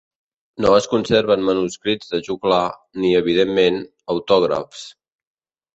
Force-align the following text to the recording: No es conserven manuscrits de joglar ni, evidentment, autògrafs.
No 0.63 0.71
es 0.77 0.87
conserven 0.93 1.45
manuscrits 1.51 2.11
de 2.15 2.23
joglar 2.29 2.65
ni, 3.05 3.15
evidentment, 3.21 3.81
autògrafs. 4.17 4.93